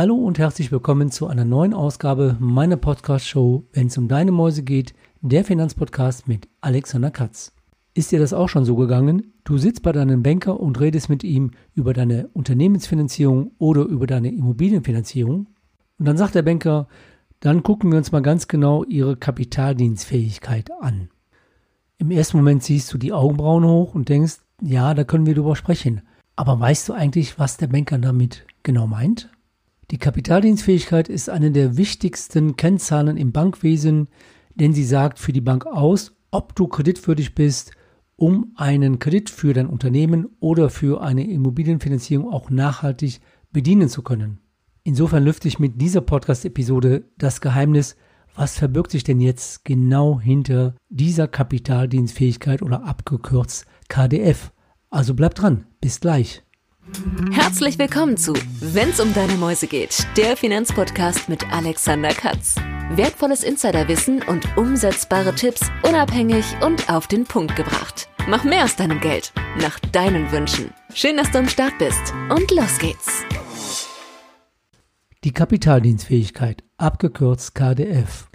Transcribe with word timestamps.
Hallo 0.00 0.14
und 0.14 0.38
herzlich 0.38 0.72
willkommen 0.72 1.10
zu 1.10 1.26
einer 1.26 1.44
neuen 1.44 1.74
Ausgabe 1.74 2.34
meiner 2.40 2.78
Podcast-Show, 2.78 3.66
wenn 3.74 3.88
es 3.88 3.98
um 3.98 4.08
deine 4.08 4.32
Mäuse 4.32 4.62
geht, 4.62 4.94
der 5.20 5.44
Finanzpodcast 5.44 6.26
mit 6.26 6.48
Alexander 6.62 7.10
Katz. 7.10 7.52
Ist 7.92 8.10
dir 8.10 8.18
das 8.18 8.32
auch 8.32 8.48
schon 8.48 8.64
so 8.64 8.76
gegangen? 8.76 9.34
Du 9.44 9.58
sitzt 9.58 9.82
bei 9.82 9.92
deinem 9.92 10.22
Banker 10.22 10.58
und 10.58 10.80
redest 10.80 11.10
mit 11.10 11.22
ihm 11.22 11.50
über 11.74 11.92
deine 11.92 12.28
Unternehmensfinanzierung 12.28 13.50
oder 13.58 13.82
über 13.82 14.06
deine 14.06 14.32
Immobilienfinanzierung. 14.32 15.48
Und 15.98 16.08
dann 16.08 16.16
sagt 16.16 16.34
der 16.34 16.44
Banker, 16.44 16.88
dann 17.40 17.62
gucken 17.62 17.90
wir 17.90 17.98
uns 17.98 18.10
mal 18.10 18.22
ganz 18.22 18.48
genau 18.48 18.84
Ihre 18.84 19.18
Kapitaldienstfähigkeit 19.18 20.70
an. 20.80 21.10
Im 21.98 22.10
ersten 22.10 22.38
Moment 22.38 22.62
siehst 22.62 22.90
du 22.94 22.96
die 22.96 23.12
Augenbrauen 23.12 23.66
hoch 23.66 23.94
und 23.94 24.08
denkst, 24.08 24.38
ja, 24.62 24.94
da 24.94 25.04
können 25.04 25.26
wir 25.26 25.34
drüber 25.34 25.56
sprechen. 25.56 26.00
Aber 26.36 26.58
weißt 26.58 26.88
du 26.88 26.94
eigentlich, 26.94 27.38
was 27.38 27.58
der 27.58 27.66
Banker 27.66 27.98
damit 27.98 28.46
genau 28.62 28.86
meint? 28.86 29.30
Die 29.90 29.98
Kapitaldienstfähigkeit 29.98 31.08
ist 31.08 31.28
eine 31.28 31.50
der 31.50 31.76
wichtigsten 31.76 32.54
Kennzahlen 32.54 33.16
im 33.16 33.32
Bankwesen, 33.32 34.08
denn 34.54 34.72
sie 34.72 34.84
sagt 34.84 35.18
für 35.18 35.32
die 35.32 35.40
Bank 35.40 35.66
aus, 35.66 36.12
ob 36.30 36.54
du 36.54 36.68
kreditwürdig 36.68 37.34
bist, 37.34 37.72
um 38.14 38.52
einen 38.54 39.00
Kredit 39.00 39.30
für 39.30 39.52
dein 39.52 39.66
Unternehmen 39.66 40.28
oder 40.38 40.70
für 40.70 41.02
eine 41.02 41.28
Immobilienfinanzierung 41.28 42.32
auch 42.32 42.50
nachhaltig 42.50 43.20
bedienen 43.50 43.88
zu 43.88 44.02
können. 44.02 44.38
Insofern 44.84 45.24
lüfte 45.24 45.48
ich 45.48 45.58
mit 45.58 45.80
dieser 45.80 46.02
Podcast-Episode 46.02 47.04
das 47.18 47.40
Geheimnis, 47.40 47.96
was 48.36 48.56
verbirgt 48.56 48.92
sich 48.92 49.02
denn 49.02 49.20
jetzt 49.20 49.64
genau 49.64 50.20
hinter 50.20 50.76
dieser 50.88 51.26
Kapitaldienstfähigkeit 51.26 52.62
oder 52.62 52.84
abgekürzt 52.84 53.66
KDF? 53.88 54.52
Also 54.88 55.14
bleib 55.14 55.34
dran, 55.34 55.66
bis 55.80 55.98
gleich. 55.98 56.44
Herzlich 57.32 57.78
willkommen 57.78 58.16
zu 58.16 58.32
Wenn's 58.60 59.00
um 59.00 59.12
deine 59.14 59.34
Mäuse 59.34 59.66
geht, 59.66 60.06
der 60.16 60.36
Finanzpodcast 60.36 61.28
mit 61.28 61.50
Alexander 61.52 62.10
Katz. 62.10 62.56
Wertvolles 62.90 63.44
Insiderwissen 63.44 64.22
und 64.22 64.56
umsetzbare 64.56 65.34
Tipps 65.34 65.60
unabhängig 65.82 66.44
und 66.64 66.90
auf 66.90 67.06
den 67.06 67.24
Punkt 67.24 67.56
gebracht. 67.56 68.08
Mach 68.28 68.44
mehr 68.44 68.64
aus 68.64 68.76
deinem 68.76 69.00
Geld, 69.00 69.32
nach 69.60 69.78
deinen 69.78 70.30
Wünschen. 70.32 70.72
Schön, 70.94 71.16
dass 71.16 71.30
du 71.30 71.38
am 71.38 71.48
Start 71.48 71.78
bist 71.78 72.12
und 72.30 72.50
los 72.50 72.78
geht's. 72.78 73.24
Die 75.24 75.32
Kapitaldienstfähigkeit, 75.32 76.64
abgekürzt 76.76 77.54
KDF, 77.54 78.28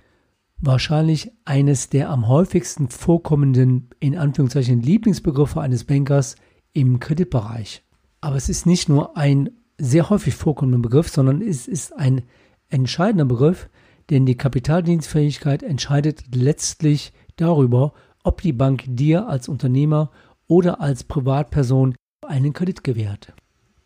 wahrscheinlich 0.57 1.31
eines 1.45 1.89
der 1.89 2.09
am 2.09 2.27
häufigsten 2.27 2.89
vorkommenden, 2.89 3.89
in 3.99 4.17
Anführungszeichen, 4.17 4.81
Lieblingsbegriffe 4.81 5.61
eines 5.61 5.83
Bankers 5.83 6.35
im 6.73 6.99
Kreditbereich. 6.99 7.84
Aber 8.25 8.37
es 8.37 8.49
ist 8.49 8.65
nicht 8.65 8.89
nur 8.89 9.15
ein 9.15 9.51
sehr 9.77 10.09
häufig 10.09 10.33
vorkommender 10.33 10.79
Begriff, 10.79 11.09
sondern 11.09 11.43
es 11.43 11.67
ist 11.67 11.95
ein 11.95 12.23
entscheidender 12.69 13.25
Begriff, 13.25 13.69
denn 14.09 14.25
die 14.25 14.35
Kapitaldienstfähigkeit 14.35 15.61
entscheidet 15.61 16.23
letztlich 16.33 17.13
darüber, 17.35 17.93
ob 18.23 18.41
die 18.41 18.51
Bank 18.51 18.85
dir 18.87 19.27
als 19.27 19.47
Unternehmer 19.47 20.09
oder 20.47 20.81
als 20.81 21.03
Privatperson 21.03 21.93
einen 22.27 22.53
Kredit 22.53 22.83
gewährt. 22.83 23.31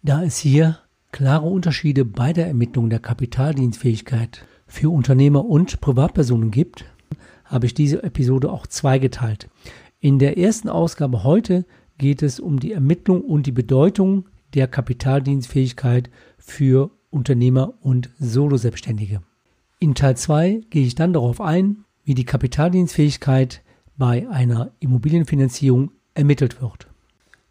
Da 0.04 0.24
es 0.24 0.38
hier 0.38 0.78
klare 1.12 1.48
Unterschiede 1.48 2.06
bei 2.06 2.32
der 2.32 2.48
Ermittlung 2.48 2.90
der 2.90 3.00
Kapitaldienstfähigkeit 3.00 4.46
für 4.68 4.90
Unternehmer 4.90 5.44
und 5.44 5.82
Privatpersonen 5.82 6.50
gibt, 6.50 6.86
habe 7.44 7.66
ich 7.66 7.74
diese 7.74 8.04
Episode 8.04 8.54
auch 8.54 8.68
zweigeteilt. 8.68 9.50
In 10.00 10.18
der 10.18 10.38
ersten 10.38 10.70
Ausgabe 10.70 11.26
heute 11.26 11.66
geht 12.00 12.24
es 12.24 12.40
um 12.40 12.60
die 12.60 12.72
Ermittlung 12.72 13.22
und 13.22 13.46
die 13.46 13.52
Bedeutung 13.52 14.26
der 14.56 14.68
Kapitaldienstfähigkeit 14.68 16.10
für 16.40 16.90
Unternehmer 17.12 17.76
und 17.82 18.10
Soloselbstständige. 18.20 19.22
In 19.80 19.94
Teil 19.94 20.18
2 20.18 20.62
gehe 20.72 20.86
ich 20.86 20.96
dann 20.96 21.14
darauf 21.14 21.40
ein, 21.40 21.86
wie 22.04 22.16
die 22.16 22.26
Kapitaldienstfähigkeit 22.26 23.62
bei 23.98 24.28
einer 24.30 24.72
Immobilienfinanzierung 24.80 25.92
ermittelt 26.16 26.62
wird. 26.62 26.88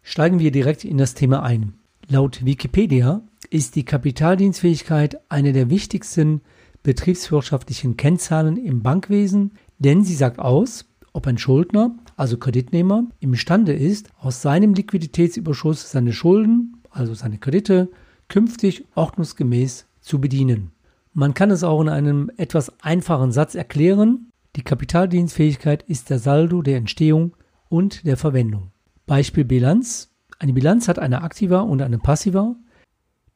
Steigen 0.01 0.39
wir 0.39 0.51
direkt 0.51 0.83
in 0.83 0.97
das 0.97 1.13
Thema 1.13 1.43
ein. 1.43 1.73
Laut 2.07 2.43
Wikipedia 2.43 3.21
ist 3.49 3.75
die 3.75 3.85
Kapitaldienstfähigkeit 3.85 5.19
eine 5.29 5.53
der 5.53 5.69
wichtigsten 5.69 6.41
betriebswirtschaftlichen 6.83 7.97
Kennzahlen 7.97 8.57
im 8.57 8.81
Bankwesen, 8.81 9.51
denn 9.77 10.03
sie 10.03 10.15
sagt 10.15 10.39
aus, 10.39 10.85
ob 11.13 11.27
ein 11.27 11.37
Schuldner, 11.37 11.95
also 12.19 12.37
Kreditnehmer, 12.37 13.05
imstande 13.21 13.71
ist, 13.71 14.09
aus 14.19 14.41
seinem 14.41 14.73
Liquiditätsüberschuss 14.73 15.89
seine 15.89 16.11
Schulden, 16.11 16.83
also 16.89 17.13
seine 17.13 17.37
Kredite, 17.37 17.89
künftig 18.27 18.85
ordnungsgemäß 18.95 19.87
zu 20.01 20.19
bedienen. 20.19 20.71
Man 21.13 21.33
kann 21.33 21.49
es 21.49 21.63
auch 21.63 21.79
in 21.81 21.87
einem 21.87 22.29
etwas 22.35 22.73
einfachen 22.81 23.31
Satz 23.31 23.55
erklären. 23.55 24.31
Die 24.57 24.63
Kapitaldienstfähigkeit 24.63 25.83
ist 25.83 26.09
der 26.09 26.19
Saldo 26.19 26.61
der 26.61 26.77
Entstehung 26.77 27.37
und 27.69 28.05
der 28.05 28.17
Verwendung. 28.17 28.71
Beispiel 29.05 29.45
Bilanz. 29.45 30.11
Eine 30.39 30.53
Bilanz 30.53 30.89
hat 30.89 30.99
eine 30.99 31.21
Aktiva 31.21 31.61
und 31.61 31.81
eine 31.81 31.99
Passiva. 31.99 32.55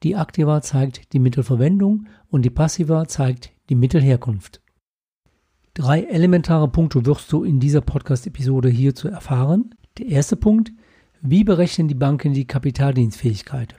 Die 0.04 0.18
Aktiva 0.18 0.62
zeigt 0.62 1.14
die 1.14 1.20
Mittelverwendung 1.20 2.08
und 2.30 2.44
die 2.44 2.50
Passiva 2.50 3.08
zeigt 3.08 3.52
die 3.70 3.76
Mittelherkunft. 3.76 4.63
Drei 5.76 6.04
elementare 6.04 6.68
Punkte 6.68 7.04
wirst 7.08 7.32
du 7.32 7.44
in 7.44 7.60
dieser 7.60 7.82
Podcast-Episode 7.82 8.70
hierzu 8.70 9.08
erfahren. 9.08 9.74
Der 9.98 10.06
erste 10.06 10.36
Punkt, 10.36 10.72
wie 11.24 11.44
berechnen 11.44 11.88
die 11.88 11.96
Banken 11.96 12.34
die 12.34 12.46
Kapitaldienstfähigkeit? 12.46 13.74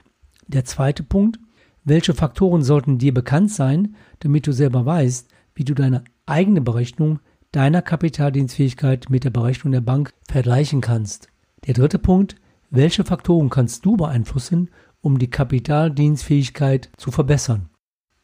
Der 0.45 0.65
zweite 0.65 1.03
Punkt, 1.03 1.39
welche 1.85 2.13
Faktoren 2.13 2.63
sollten 2.63 2.97
dir 2.97 3.13
bekannt 3.13 3.49
sein, 3.49 3.95
damit 4.19 4.45
du 4.45 4.51
selber 4.51 4.85
weißt, 4.85 5.29
wie 5.53 5.63
du 5.63 5.73
deine 5.73 6.03
eigene 6.25 6.59
Berechnung 6.59 7.19
deiner 7.53 7.81
Kapitaldienstfähigkeit 7.81 9.09
mit 9.09 9.23
der 9.23 9.29
Berechnung 9.29 9.71
der 9.71 9.79
Bank 9.79 10.13
vergleichen 10.27 10.81
kannst? 10.81 11.29
Der 11.65 11.75
dritte 11.75 11.97
Punkt, 11.97 12.35
welche 12.71 13.05
Faktoren 13.05 13.49
kannst 13.49 13.85
du 13.85 13.95
beeinflussen, 13.95 14.69
um 14.99 15.17
die 15.17 15.29
Kapitaldienstfähigkeit 15.29 16.89
zu 16.97 17.11
verbessern? 17.11 17.69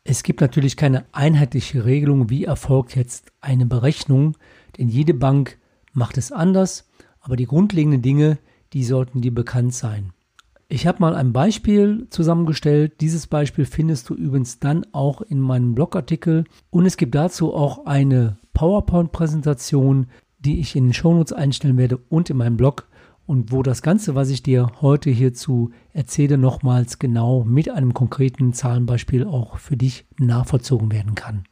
Es 0.04 0.24
gibt 0.24 0.42
natürlich 0.42 0.78
keine 0.78 1.06
einheitliche 1.12 1.86
Regelung, 1.86 2.30
wie 2.30 2.46
erfolgt 2.46 2.96
jetzt 2.96 3.32
eine 3.40 3.68
Berechnung, 3.68 4.36
denn 4.78 4.90
jede 4.90 5.14
Bank 5.14 5.60
macht 5.94 6.18
es 6.18 6.32
anders, 6.32 6.90
aber 7.20 7.36
die 7.36 7.46
grundlegenden 7.46 8.02
Dinge, 8.02 8.40
die 8.74 8.84
sollten 8.84 9.22
dir 9.22 9.34
bekannt 9.34 9.76
sein. 9.76 10.12
Ich 10.70 10.88
habe 10.88 11.00
mal 11.02 11.16
ein 11.16 11.34
Beispiel 11.34 12.08
zusammengestellt. 12.10 13.02
Dieses 13.02 13.28
Beispiel 13.28 13.66
findest 13.66 14.10
du 14.10 14.16
übrigens 14.16 14.60
dann 14.60 14.86
auch 14.94 15.22
in 15.22 15.40
meinem 15.40 15.76
Blogartikel 15.76 16.46
und 16.70 16.86
es 16.86 16.98
gibt 16.98 17.14
dazu 17.14 17.54
auch 17.54 17.86
eine 17.86 18.38
PowerPoint-Präsentation, 18.54 20.08
die 20.40 20.62
ich 20.62 20.76
in 20.76 20.86
den 20.86 20.94
Shownotes 20.94 21.34
einstellen 21.34 21.78
werde 21.78 21.98
und 22.10 22.30
in 22.30 22.38
meinem 22.38 22.58
Blog 22.58 22.88
und 23.32 23.54
wo 23.54 23.64
das 23.64 23.82
Ganze, 23.82 24.14
was 24.14 24.30
ich 24.30 24.44
dir 24.44 24.74
heute 24.82 25.10
hierzu 25.10 25.72
erzähle, 25.94 26.38
nochmals 26.38 27.00
genau 27.00 27.46
mit 27.46 27.70
einem 27.70 27.94
konkreten 27.94 28.52
Zahlenbeispiel 28.52 29.26
auch 29.26 29.58
für 29.58 29.78
dich 29.78 30.06
nachvollzogen 30.20 30.92
werden 30.92 31.16
kann. 31.16 31.46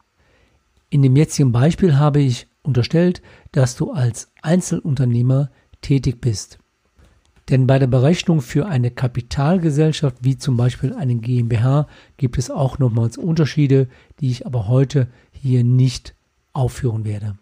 In 0.89 1.03
dem 1.03 1.15
jetzigen 1.15 1.53
Beispiel 1.53 1.95
habe 1.95 2.19
ich 2.19 2.47
unterstellt, 2.63 3.21
dass 3.53 3.77
du 3.77 3.93
als 3.93 4.29
Einzelunternehmer 4.41 5.51
tätig 5.79 6.19
bist. 6.19 6.59
Denn 7.47 7.65
bei 7.65 7.79
der 7.79 7.87
Berechnung 7.87 8.41
für 8.41 8.65
eine 8.65 8.91
Kapitalgesellschaft 8.91 10.17
wie 10.19 10.37
zum 10.37 10.57
Beispiel 10.57 10.93
eine 10.93 11.15
GmbH 11.15 11.87
gibt 12.17 12.37
es 12.37 12.51
auch 12.51 12.77
nochmals 12.79 13.17
Unterschiede, 13.17 13.87
die 14.19 14.31
ich 14.31 14.45
aber 14.45 14.67
heute 14.67 15.07
hier 15.31 15.63
nicht 15.63 16.13
aufführen 16.51 17.05
werde. 17.05 17.37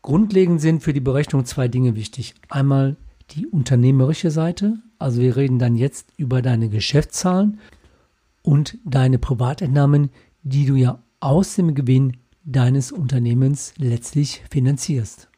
Grundlegend 0.00 0.62
sind 0.62 0.82
für 0.82 0.94
die 0.94 1.00
Berechnung 1.00 1.44
zwei 1.44 1.68
Dinge 1.68 1.94
wichtig. 1.94 2.34
Einmal 2.48 2.96
die 3.34 3.46
unternehmerische 3.46 4.30
Seite. 4.30 4.78
Also 4.98 5.20
wir 5.20 5.36
reden 5.36 5.58
dann 5.58 5.76
jetzt 5.76 6.08
über 6.16 6.42
deine 6.42 6.68
Geschäftszahlen 6.68 7.58
und 8.42 8.78
deine 8.84 9.18
Privatentnahmen, 9.18 10.10
die 10.42 10.66
du 10.66 10.74
ja 10.74 11.02
aus 11.20 11.54
dem 11.54 11.74
Gewinn 11.74 12.16
deines 12.44 12.92
Unternehmens 12.92 13.74
letztlich 13.78 14.42
finanzierst. 14.50 15.28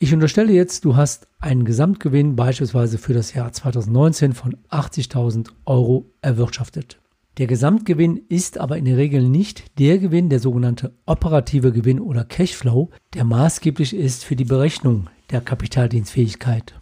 Ich 0.00 0.12
unterstelle 0.14 0.52
jetzt, 0.52 0.84
du 0.84 0.96
hast 0.96 1.26
einen 1.40 1.64
Gesamtgewinn 1.64 2.36
beispielsweise 2.36 2.98
für 2.98 3.14
das 3.14 3.34
Jahr 3.34 3.52
2019 3.52 4.32
von 4.32 4.56
80.000 4.70 5.48
Euro 5.66 6.06
erwirtschaftet. 6.22 7.00
Der 7.38 7.46
Gesamtgewinn 7.46 8.20
ist 8.28 8.58
aber 8.58 8.78
in 8.78 8.84
der 8.84 8.96
Regel 8.96 9.28
nicht 9.28 9.78
der 9.78 9.98
Gewinn, 9.98 10.28
der 10.28 10.40
sogenannte 10.40 10.92
operative 11.06 11.72
Gewinn 11.72 12.00
oder 12.00 12.24
Cashflow, 12.24 12.90
der 13.14 13.24
maßgeblich 13.24 13.94
ist 13.94 14.24
für 14.24 14.34
die 14.34 14.44
Berechnung 14.44 15.08
der 15.30 15.40
Kapitaldienstfähigkeit. 15.40 16.77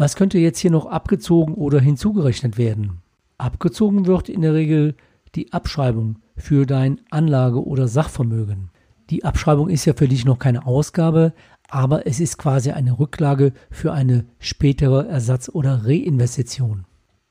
Was 0.00 0.16
könnte 0.16 0.38
jetzt 0.38 0.58
hier 0.58 0.70
noch 0.70 0.86
abgezogen 0.86 1.52
oder 1.52 1.78
hinzugerechnet 1.78 2.56
werden? 2.56 3.02
Abgezogen 3.36 4.06
wird 4.06 4.30
in 4.30 4.40
der 4.40 4.54
Regel 4.54 4.94
die 5.34 5.52
Abschreibung 5.52 6.20
für 6.38 6.64
dein 6.64 7.02
Anlage- 7.10 7.62
oder 7.62 7.86
Sachvermögen. 7.86 8.70
Die 9.10 9.26
Abschreibung 9.26 9.68
ist 9.68 9.84
ja 9.84 9.92
für 9.92 10.08
dich 10.08 10.24
noch 10.24 10.38
keine 10.38 10.64
Ausgabe, 10.64 11.34
aber 11.68 12.06
es 12.06 12.18
ist 12.18 12.38
quasi 12.38 12.70
eine 12.70 12.98
Rücklage 12.98 13.52
für 13.70 13.92
eine 13.92 14.24
spätere 14.38 15.06
Ersatz- 15.06 15.50
oder 15.50 15.84
Reinvestition. 15.84 16.86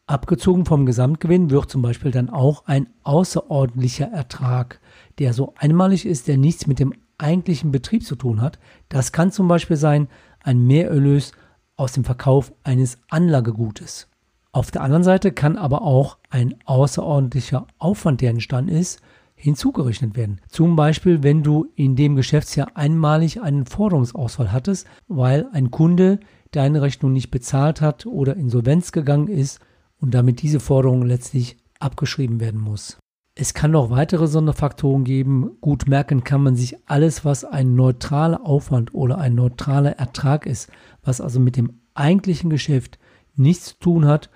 Abgezogen 0.05 0.65
vom 0.65 0.85
Gesamtgewinn 0.85 1.49
wird 1.49 1.71
zum 1.71 1.81
Beispiel 1.81 2.11
dann 2.11 2.29
auch 2.29 2.67
ein 2.67 2.85
außerordentlicher 3.01 4.11
Ertrag, 4.11 4.79
der 5.17 5.33
so 5.33 5.55
einmalig 5.57 6.05
ist, 6.05 6.27
der 6.27 6.37
nichts 6.37 6.67
mit 6.67 6.77
dem 6.77 6.93
eigentlichen 7.17 7.71
Betrieb 7.71 8.05
zu 8.05 8.15
tun 8.15 8.41
hat. 8.41 8.59
Das 8.89 9.11
kann 9.11 9.31
zum 9.31 9.47
Beispiel 9.47 9.75
sein 9.75 10.07
ein 10.43 10.67
Mehrerlös 10.67 11.31
aus 11.79 11.93
dem 11.93 12.03
Verkauf 12.03 12.53
eines 12.63 12.97
Anlagegutes. 13.09 14.07
Auf 14.51 14.71
der 14.71 14.81
anderen 14.81 15.03
Seite 15.03 15.31
kann 15.31 15.57
aber 15.57 15.83
auch 15.83 16.17
ein 16.29 16.55
außerordentlicher 16.65 17.67
Aufwand, 17.77 18.21
der 18.21 18.31
entstanden 18.31 18.75
ist, 18.75 19.01
hinzugerechnet 19.35 20.17
werden. 20.17 20.41
Zum 20.49 20.75
Beispiel, 20.75 21.23
wenn 21.23 21.43
du 21.43 21.67
in 21.75 21.95
dem 21.95 22.15
Geschäftsjahr 22.15 22.75
einmalig 22.75 23.41
einen 23.41 23.65
Forderungsausfall 23.65 24.51
hattest, 24.51 24.87
weil 25.07 25.47
ein 25.53 25.71
Kunde 25.71 26.19
deine 26.51 26.81
Rechnung 26.81 27.13
nicht 27.13 27.31
bezahlt 27.31 27.79
hat 27.79 28.05
oder 28.05 28.35
insolvenz 28.35 28.91
gegangen 28.91 29.27
ist 29.27 29.59
und 30.01 30.13
damit 30.13 30.41
diese 30.41 30.59
Forderung 30.59 31.03
letztlich 31.03 31.57
abgeschrieben 31.79 32.39
werden 32.39 32.59
muss. 32.59 32.97
Es 33.35 33.53
kann 33.53 33.71
noch 33.71 33.89
weitere 33.89 34.27
Sonderfaktoren 34.27 35.05
geben. 35.05 35.51
Gut 35.61 35.87
merken 35.87 36.25
kann 36.25 36.43
man 36.43 36.57
sich 36.57 36.75
alles, 36.89 37.23
was 37.23 37.45
ein 37.45 37.73
neutraler 37.73 38.45
Aufwand 38.45 38.93
oder 38.93 39.17
ein 39.17 39.35
neutraler 39.35 39.91
Ertrag 39.91 40.45
ist, 40.45 40.69
was 41.03 41.21
also 41.21 41.39
mit 41.39 41.57
dem 41.57 41.79
eigentlichen 41.93 42.49
Geschäft 42.49 42.99
nichts 43.35 43.65
zu 43.67 43.79
tun 43.79 44.05
hat, 44.05 44.29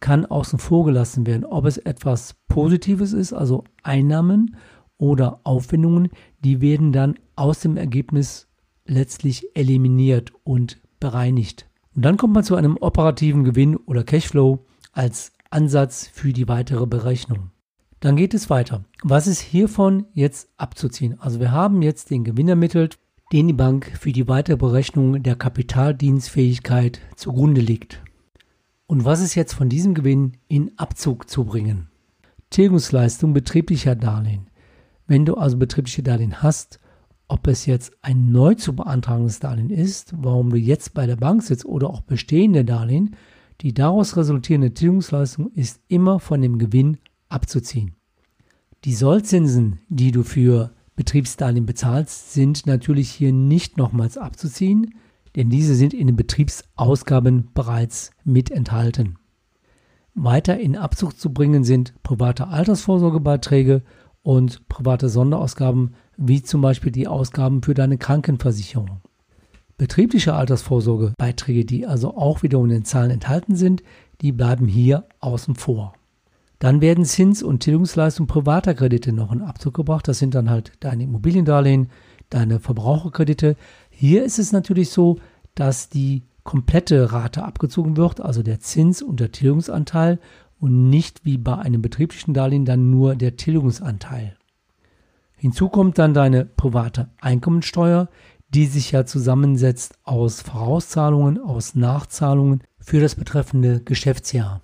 kann 0.00 0.26
außen 0.26 0.58
vor 0.58 0.84
gelassen 0.84 1.26
werden. 1.26 1.44
Ob 1.44 1.66
es 1.66 1.78
etwas 1.78 2.34
Positives 2.48 3.12
ist, 3.12 3.32
also 3.32 3.64
Einnahmen 3.82 4.56
oder 4.96 5.40
Aufwendungen, 5.44 6.08
die 6.40 6.60
werden 6.60 6.92
dann 6.92 7.14
aus 7.36 7.60
dem 7.60 7.76
Ergebnis 7.76 8.48
letztlich 8.86 9.54
eliminiert 9.54 10.32
und 10.42 10.80
bereinigt. 10.98 11.68
Und 11.94 12.04
dann 12.04 12.16
kommt 12.16 12.34
man 12.34 12.44
zu 12.44 12.56
einem 12.56 12.76
operativen 12.76 13.44
Gewinn 13.44 13.76
oder 13.76 14.04
Cashflow 14.04 14.64
als 14.92 15.32
Ansatz 15.50 16.08
für 16.12 16.32
die 16.32 16.48
weitere 16.48 16.86
Berechnung. 16.86 17.50
Dann 18.00 18.16
geht 18.16 18.32
es 18.32 18.48
weiter. 18.48 18.84
Was 19.02 19.26
ist 19.26 19.40
hiervon 19.40 20.06
jetzt 20.14 20.48
abzuziehen? 20.56 21.20
Also 21.20 21.40
wir 21.40 21.52
haben 21.52 21.82
jetzt 21.82 22.10
den 22.10 22.24
Gewinn 22.24 22.48
ermittelt, 22.48 22.98
den 23.32 23.46
die 23.46 23.54
Bank 23.54 23.92
für 23.98 24.12
die 24.12 24.26
weitere 24.26 24.56
Berechnung 24.56 25.22
der 25.22 25.36
Kapitaldienstfähigkeit 25.36 27.00
zugrunde 27.14 27.60
liegt. 27.60 28.02
Und 28.86 29.04
was 29.04 29.20
ist 29.20 29.36
jetzt 29.36 29.54
von 29.54 29.68
diesem 29.68 29.94
Gewinn 29.94 30.32
in 30.48 30.76
Abzug 30.76 31.30
zu 31.30 31.44
bringen? 31.44 31.88
Tilgungsleistung 32.50 33.32
betrieblicher 33.32 33.94
Darlehen. 33.94 34.48
Wenn 35.06 35.24
du 35.24 35.34
also 35.34 35.56
betriebliche 35.56 36.02
Darlehen 36.02 36.42
hast, 36.42 36.80
ob 37.28 37.46
es 37.46 37.66
jetzt 37.66 37.92
ein 38.02 38.32
neu 38.32 38.54
zu 38.54 38.74
beantragendes 38.74 39.38
Darlehen 39.38 39.70
ist, 39.70 40.12
warum 40.16 40.50
du 40.50 40.56
jetzt 40.56 40.94
bei 40.94 41.06
der 41.06 41.14
Bank 41.14 41.44
sitzt 41.44 41.64
oder 41.64 41.88
auch 41.88 42.00
bestehende 42.00 42.64
Darlehen, 42.64 43.14
die 43.60 43.72
daraus 43.72 44.16
resultierende 44.16 44.74
Tilgungsleistung 44.74 45.52
ist 45.52 45.80
immer 45.86 46.18
von 46.18 46.42
dem 46.42 46.58
Gewinn 46.58 46.98
abzuziehen. 47.28 47.94
Die 48.84 48.94
Sollzinsen, 48.94 49.78
die 49.88 50.10
du 50.10 50.24
für 50.24 50.72
Betriebsdarlehen 51.00 51.64
bezahlst, 51.64 52.34
sind 52.34 52.66
natürlich 52.66 53.10
hier 53.10 53.32
nicht 53.32 53.78
nochmals 53.78 54.18
abzuziehen, 54.18 54.96
denn 55.34 55.48
diese 55.48 55.74
sind 55.74 55.94
in 55.94 56.08
den 56.08 56.16
Betriebsausgaben 56.16 57.48
bereits 57.54 58.10
mit 58.22 58.50
enthalten. 58.50 59.16
Weiter 60.14 60.60
in 60.60 60.76
Abzug 60.76 61.18
zu 61.18 61.32
bringen 61.32 61.64
sind 61.64 61.94
private 62.02 62.48
Altersvorsorgebeiträge 62.48 63.82
und 64.20 64.68
private 64.68 65.08
Sonderausgaben, 65.08 65.94
wie 66.18 66.42
zum 66.42 66.60
Beispiel 66.60 66.92
die 66.92 67.08
Ausgaben 67.08 67.62
für 67.62 67.72
deine 67.72 67.96
Krankenversicherung. 67.96 69.00
Betriebliche 69.78 70.34
Altersvorsorgebeiträge, 70.34 71.64
die 71.64 71.86
also 71.86 72.14
auch 72.14 72.42
wiederum 72.42 72.66
in 72.66 72.72
den 72.72 72.84
Zahlen 72.84 73.10
enthalten 73.10 73.56
sind, 73.56 73.82
die 74.20 74.32
bleiben 74.32 74.66
hier 74.66 75.06
außen 75.20 75.54
vor. 75.54 75.94
Dann 76.60 76.82
werden 76.82 77.06
Zins- 77.06 77.42
und 77.42 77.60
Tilgungsleistungen 77.60 78.28
privater 78.28 78.74
Kredite 78.74 79.12
noch 79.12 79.32
in 79.32 79.40
Abzug 79.40 79.74
gebracht. 79.74 80.06
Das 80.06 80.18
sind 80.18 80.34
dann 80.34 80.50
halt 80.50 80.72
deine 80.80 81.04
Immobiliendarlehen, 81.04 81.88
deine 82.28 82.60
Verbraucherkredite. 82.60 83.56
Hier 83.88 84.24
ist 84.24 84.38
es 84.38 84.52
natürlich 84.52 84.90
so, 84.90 85.16
dass 85.54 85.88
die 85.88 86.22
komplette 86.44 87.12
Rate 87.12 87.44
abgezogen 87.44 87.96
wird, 87.96 88.20
also 88.20 88.42
der 88.42 88.60
Zins 88.60 89.00
und 89.00 89.20
der 89.20 89.32
Tilgungsanteil 89.32 90.18
und 90.60 90.90
nicht 90.90 91.24
wie 91.24 91.38
bei 91.38 91.56
einem 91.56 91.80
betrieblichen 91.80 92.34
Darlehen 92.34 92.66
dann 92.66 92.90
nur 92.90 93.16
der 93.16 93.36
Tilgungsanteil. 93.36 94.36
Hinzu 95.36 95.70
kommt 95.70 95.96
dann 95.98 96.12
deine 96.12 96.44
private 96.44 97.08
Einkommensteuer, 97.22 98.08
die 98.50 98.66
sich 98.66 98.92
ja 98.92 99.06
zusammensetzt 99.06 99.94
aus 100.04 100.42
Vorauszahlungen, 100.42 101.38
aus 101.40 101.74
Nachzahlungen 101.74 102.62
für 102.78 103.00
das 103.00 103.14
betreffende 103.14 103.80
Geschäftsjahr. 103.80 104.60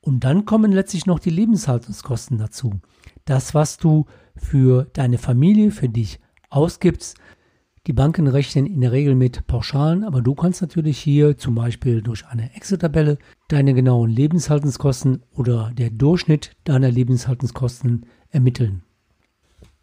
Und 0.00 0.24
dann 0.24 0.44
kommen 0.44 0.72
letztlich 0.72 1.06
noch 1.06 1.18
die 1.18 1.30
Lebenshaltungskosten 1.30 2.38
dazu. 2.38 2.80
Das, 3.24 3.54
was 3.54 3.78
du 3.78 4.06
für 4.36 4.86
deine 4.92 5.18
Familie, 5.18 5.70
für 5.70 5.88
dich 5.88 6.20
ausgibst. 6.50 7.18
Die 7.86 7.92
Banken 7.92 8.26
rechnen 8.26 8.66
in 8.66 8.80
der 8.80 8.92
Regel 8.92 9.14
mit 9.14 9.46
Pauschalen, 9.46 10.04
aber 10.04 10.20
du 10.20 10.34
kannst 10.34 10.60
natürlich 10.60 10.98
hier 10.98 11.38
zum 11.38 11.54
Beispiel 11.54 12.02
durch 12.02 12.26
eine 12.26 12.54
Excel-Tabelle 12.54 13.18
deine 13.48 13.72
genauen 13.74 14.10
Lebenshaltungskosten 14.10 15.22
oder 15.32 15.72
der 15.72 15.90
Durchschnitt 15.90 16.52
deiner 16.64 16.90
Lebenshaltungskosten 16.90 18.06
ermitteln. 18.30 18.82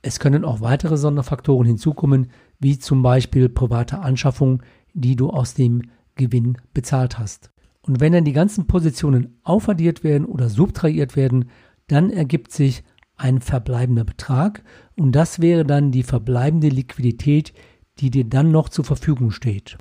Es 0.02 0.20
können 0.20 0.46
auch 0.46 0.62
weitere 0.62 0.98
Sonderfaktoren 0.98 1.66
hinzukommen, 1.66 2.28
wie 2.60 2.78
zum 2.78 3.02
Beispiel 3.02 3.50
private 3.50 4.00
Anschaffungen, 4.00 4.62
die 4.94 5.16
du 5.16 5.32
aus 5.32 5.56
dem 5.56 5.82
Gewinn 6.16 6.58
bezahlt 6.74 7.18
hast. 7.18 7.52
Und 7.86 8.00
wenn 8.00 8.14
dann 8.14 8.26
die 8.26 8.34
ganzen 8.34 8.66
Positionen 8.66 9.38
aufaddiert 9.44 10.04
werden 10.04 10.26
oder 10.26 10.50
subtrahiert 10.50 11.16
werden, 11.16 11.50
dann 11.88 12.10
ergibt 12.10 12.52
sich 12.52 12.84
ein 13.16 13.42
verbleibender 13.42 14.04
Betrag. 14.04 14.64
Und 14.96 15.12
das 15.12 15.40
wäre 15.40 15.66
dann 15.66 15.92
die 15.92 16.04
verbleibende 16.04 16.70
Liquidität, 16.70 17.54
die 18.00 18.10
dir 18.10 18.26
dann 18.26 18.52
noch 18.52 18.70
zur 18.70 18.86
Verfügung 18.86 19.32
steht. 19.32 19.78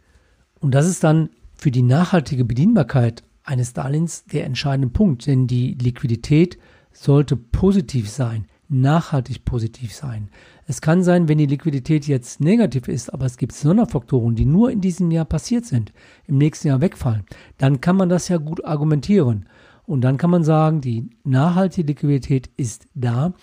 Und 0.61 0.75
das 0.75 0.87
ist 0.87 1.03
dann 1.03 1.31
für 1.55 1.71
die 1.71 1.83
nachhaltige 1.83 2.45
Bedienbarkeit 2.45 3.23
eines 3.43 3.73
Darlehens 3.73 4.25
der 4.25 4.45
entscheidende 4.45 4.89
Punkt, 4.89 5.27
denn 5.27 5.47
die 5.47 5.75
Liquidität 5.75 6.59
sollte 6.93 7.37
positiv 7.37 8.09
sein, 8.11 8.47
nachhaltig 8.81 9.45
positiv 9.45 9.95
sein. 9.95 10.29
Es 10.67 10.81
kann 10.81 11.03
sein, 11.03 11.29
wenn 11.29 11.39
die 11.39 11.47
Liquidität 11.47 12.07
jetzt 12.07 12.41
negativ 12.41 12.89
ist, 12.89 13.13
aber 13.13 13.27
es 13.27 13.37
gibt 13.37 13.53
Sonderfaktoren, 13.53 14.35
die 14.35 14.45
nur 14.45 14.71
in 14.71 14.81
diesem 14.81 15.11
Jahr 15.11 15.25
passiert 15.25 15.65
sind, 15.65 15.93
im 16.27 16.39
nächsten 16.39 16.69
Jahr 16.69 16.81
wegfallen, 16.81 17.25
dann 17.59 17.81
kann 17.81 17.97
man 17.97 18.09
das 18.09 18.29
ja 18.29 18.39
gut 18.39 18.65
argumentieren. 18.65 19.47
Und 19.87 20.01
dann 20.01 20.17
kann 20.17 20.31
man 20.31 20.45
sagen, 20.45 20.81
die 20.81 21.11
nachhaltige 21.25 21.89
Liquidität 21.89 22.51
ist 22.57 22.87
da, 22.95 23.35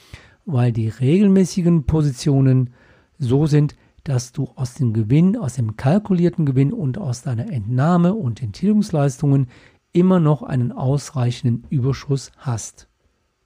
weil 0.46 0.72
die 0.72 0.90
regelmäßigen 0.90 1.86
Positionen 1.86 2.72
so 3.20 3.46
sind, 3.46 3.76
dass 4.04 4.32
du 4.32 4.50
aus 4.56 4.74
dem 4.74 4.94
Gewinn, 4.94 5.38
aus 5.38 5.56
dem 5.56 5.78
kalkulierten 5.78 6.46
Gewinn 6.46 6.74
und 6.74 6.98
aus 6.98 7.22
deiner 7.22 7.52
Entnahme 7.52 8.16
und 8.16 8.42
den 8.42 8.52
Tilgungsleistungen 8.52 9.48
immer 9.94 10.20
noch 10.20 10.42
einen 10.42 10.72
ausreichenden 10.72 11.66
Überschuss 11.70 12.32
hast. 12.38 12.88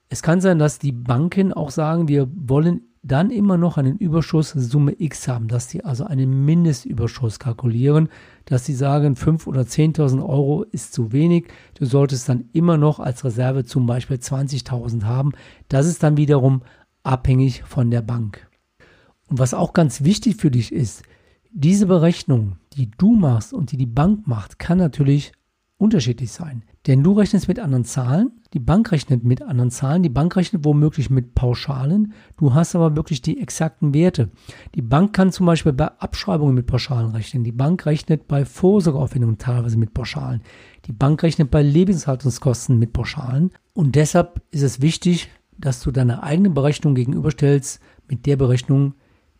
Es 0.08 0.22
kann 0.22 0.40
sein, 0.40 0.58
dass 0.58 0.78
die 0.78 0.92
Banken 0.92 1.52
auch 1.52 1.70
sagen, 1.70 2.08
wir 2.08 2.28
wollen 2.34 2.82
dann 3.02 3.30
immer 3.30 3.56
noch 3.56 3.76
einen 3.76 3.96
Überschuss 3.98 4.50
Summe 4.50 4.94
X 4.98 5.28
haben, 5.28 5.46
dass 5.46 5.70
sie 5.70 5.84
also 5.84 6.04
einen 6.04 6.44
Mindestüberschuss 6.44 7.38
kalkulieren, 7.38 8.08
dass 8.46 8.64
sie 8.64 8.74
sagen, 8.74 9.14
5.000 9.14 9.46
oder 9.46 9.60
10.000 9.62 10.28
Euro 10.28 10.64
ist 10.64 10.92
zu 10.92 11.12
wenig, 11.12 11.46
du 11.74 11.86
solltest 11.86 12.28
dann 12.28 12.48
immer 12.52 12.76
noch 12.76 12.98
als 12.98 13.24
Reserve 13.24 13.64
zum 13.64 13.86
Beispiel 13.86 14.16
20.000 14.16 15.04
haben. 15.04 15.32
Das 15.68 15.86
ist 15.86 16.02
dann 16.02 16.16
wiederum 16.16 16.62
abhängig 17.04 17.62
von 17.62 17.90
der 17.90 18.02
Bank. 18.02 18.48
Und 19.28 19.38
was 19.38 19.54
auch 19.54 19.72
ganz 19.72 20.02
wichtig 20.02 20.36
für 20.36 20.50
dich 20.50 20.72
ist, 20.72 21.02
diese 21.52 21.86
Berechnung, 21.86 22.56
die 22.72 22.90
du 22.90 23.14
machst 23.14 23.52
und 23.52 23.72
die 23.72 23.76
die 23.76 23.86
Bank 23.86 24.26
macht, 24.26 24.58
kann 24.58 24.78
natürlich 24.78 25.32
unterschiedlich 25.78 26.32
sein. 26.32 26.62
Denn 26.86 27.02
du 27.02 27.12
rechnest 27.12 27.48
mit 27.48 27.58
anderen 27.58 27.84
Zahlen, 27.84 28.32
die 28.54 28.58
Bank 28.58 28.92
rechnet 28.92 29.24
mit 29.24 29.42
anderen 29.42 29.70
Zahlen, 29.70 30.02
die 30.02 30.08
Bank 30.08 30.34
rechnet 30.36 30.64
womöglich 30.64 31.10
mit 31.10 31.34
Pauschalen, 31.34 32.14
du 32.38 32.54
hast 32.54 32.74
aber 32.74 32.96
wirklich 32.96 33.20
die 33.20 33.40
exakten 33.40 33.92
Werte. 33.92 34.30
Die 34.74 34.82
Bank 34.82 35.12
kann 35.12 35.32
zum 35.32 35.46
Beispiel 35.46 35.72
bei 35.72 35.88
Abschreibungen 35.98 36.54
mit 36.54 36.66
Pauschalen 36.66 37.10
rechnen, 37.10 37.44
die 37.44 37.52
Bank 37.52 37.84
rechnet 37.84 38.26
bei 38.28 38.44
Vorsorgeaufwendungen 38.44 39.38
teilweise 39.38 39.76
mit 39.76 39.92
Pauschalen, 39.92 40.42
die 40.86 40.92
Bank 40.92 41.22
rechnet 41.22 41.50
bei 41.50 41.62
Lebenshaltungskosten 41.62 42.78
mit 42.78 42.92
Pauschalen 42.92 43.50
und 43.74 43.96
deshalb 43.96 44.42
ist 44.50 44.62
es 44.62 44.80
wichtig, 44.80 45.28
dass 45.58 45.80
du 45.80 45.90
deine 45.90 46.22
eigene 46.22 46.50
Berechnung 46.50 46.94
gegenüberstellst 46.94 47.80
mit 48.08 48.26
der 48.26 48.36
Berechnung, 48.36 48.94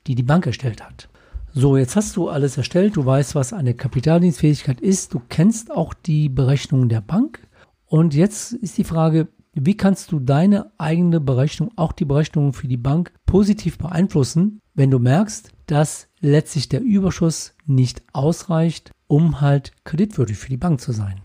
die 0.07 0.15
die 0.15 0.23
Bank 0.23 0.47
erstellt 0.47 0.85
hat. 0.85 1.09
So, 1.59 1.79
jetzt 1.79 1.97
hast 1.97 2.19
du 2.19 2.29
alles 2.29 2.59
erstellt, 2.59 2.97
du 2.97 3.07
weißt, 3.07 3.35
was 3.35 3.55
eine 3.55 3.73
Kapitaldienstfähigkeit 3.73 4.79
ist, 4.79 5.15
du 5.15 5.23
kennst 5.27 5.71
auch 5.71 5.95
die 5.95 6.29
Berechnungen 6.29 6.91
der 6.91 7.01
Bank. 7.01 7.49
Und 7.87 8.13
jetzt 8.13 8.53
ist 8.53 8.77
die 8.77 8.85
Frage, 8.85 9.29
wie 9.55 9.75
kannst 9.75 10.13
du 10.13 10.21
deine 10.21 10.71
eigene 10.77 11.19
Berechnung, 11.19 11.71
auch 11.77 11.93
die 11.93 12.05
Berechnungen 12.05 12.53
für 12.53 12.69
die 12.69 12.77
Bank, 12.77 13.15
positiv 13.25 13.79
beeinflussen, 13.79 14.61
wenn 14.75 14.91
du 14.91 14.99
merkst, 14.99 15.49
dass 15.65 16.09
letztlich 16.21 16.69
der 16.69 16.83
Überschuss 16.83 17.55
nicht 17.65 18.03
ausreicht, 18.13 18.91
um 19.07 19.41
halt 19.41 19.73
kreditwürdig 19.85 20.37
für 20.37 20.51
die 20.51 20.59
Bank 20.59 20.83
zu 20.83 20.93
sein. 20.93 21.23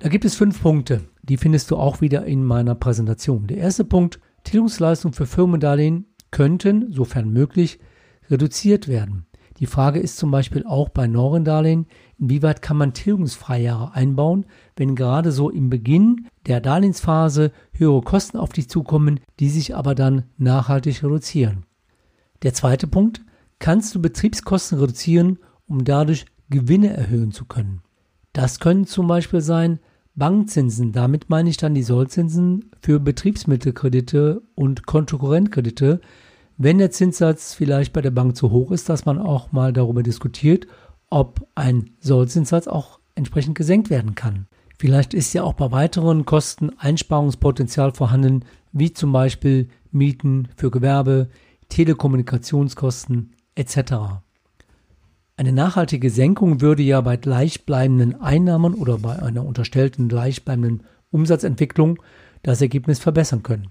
Da 0.00 0.08
gibt 0.08 0.24
es 0.24 0.34
fünf 0.34 0.60
Punkte, 0.60 1.02
Die 1.22 1.36
findest 1.36 1.70
du 1.70 1.76
auch 1.76 2.00
wieder 2.00 2.24
in 2.24 2.42
meiner 2.42 2.74
Präsentation. 2.74 3.46
Der 3.46 3.58
erste 3.58 3.84
Punkt, 3.84 4.18
Tilgungsleistungen 4.42 5.14
für 5.14 5.26
Firmendarlehen 5.26 6.06
könnten, 6.32 6.90
sofern 6.90 7.30
möglich, 7.30 7.78
reduziert 8.28 8.88
werden. 8.88 9.27
Die 9.58 9.66
Frage 9.66 9.98
ist 9.98 10.16
zum 10.16 10.30
Beispiel 10.30 10.64
auch 10.64 10.88
bei 10.88 11.06
Norendarlehen, 11.08 11.86
inwieweit 12.18 12.62
kann 12.62 12.76
man 12.76 12.94
Tilgungsfreijahre 12.94 13.92
einbauen, 13.92 14.46
wenn 14.76 14.94
gerade 14.94 15.32
so 15.32 15.50
im 15.50 15.68
Beginn 15.68 16.26
der 16.46 16.60
Darlehensphase 16.60 17.50
höhere 17.72 18.02
Kosten 18.02 18.38
auf 18.38 18.50
dich 18.50 18.68
zukommen, 18.68 19.20
die 19.40 19.48
sich 19.48 19.74
aber 19.74 19.94
dann 19.94 20.24
nachhaltig 20.36 21.02
reduzieren. 21.02 21.64
Der 22.42 22.54
zweite 22.54 22.86
Punkt, 22.86 23.22
kannst 23.58 23.94
du 23.94 24.00
Betriebskosten 24.00 24.78
reduzieren, 24.78 25.38
um 25.66 25.84
dadurch 25.84 26.26
Gewinne 26.50 26.96
erhöhen 26.96 27.32
zu 27.32 27.44
können. 27.44 27.82
Das 28.32 28.60
können 28.60 28.86
zum 28.86 29.08
Beispiel 29.08 29.40
sein 29.40 29.80
Bankzinsen, 30.14 30.92
damit 30.92 31.30
meine 31.30 31.50
ich 31.50 31.56
dann 31.56 31.74
die 31.74 31.82
Sollzinsen 31.82 32.70
für 32.80 33.00
Betriebsmittelkredite 33.00 34.42
und 34.54 34.86
Kontokorrentkredite, 34.86 36.00
wenn 36.58 36.78
der 36.78 36.90
Zinssatz 36.90 37.54
vielleicht 37.54 37.92
bei 37.92 38.02
der 38.02 38.10
Bank 38.10 38.36
zu 38.36 38.50
hoch 38.50 38.72
ist, 38.72 38.88
dass 38.88 39.06
man 39.06 39.18
auch 39.18 39.52
mal 39.52 39.72
darüber 39.72 40.02
diskutiert, 40.02 40.66
ob 41.08 41.46
ein 41.54 41.90
Sollzinssatz 42.00 42.66
auch 42.66 42.98
entsprechend 43.14 43.54
gesenkt 43.54 43.90
werden 43.90 44.16
kann. 44.16 44.48
Vielleicht 44.76 45.14
ist 45.14 45.32
ja 45.32 45.44
auch 45.44 45.54
bei 45.54 45.70
weiteren 45.70 46.24
Kosten 46.24 46.70
Einsparungspotenzial 46.78 47.94
vorhanden, 47.94 48.44
wie 48.72 48.92
zum 48.92 49.12
Beispiel 49.12 49.68
Mieten 49.90 50.48
für 50.56 50.70
Gewerbe, 50.70 51.28
Telekommunikationskosten 51.68 53.34
etc. 53.54 53.78
Eine 55.36 55.52
nachhaltige 55.52 56.10
Senkung 56.10 56.60
würde 56.60 56.82
ja 56.82 57.00
bei 57.00 57.16
gleichbleibenden 57.16 58.20
Einnahmen 58.20 58.74
oder 58.74 58.98
bei 58.98 59.22
einer 59.22 59.44
unterstellten 59.44 60.08
gleichbleibenden 60.08 60.82
Umsatzentwicklung 61.10 62.02
das 62.42 62.60
Ergebnis 62.60 62.98
verbessern 62.98 63.44
können. 63.44 63.68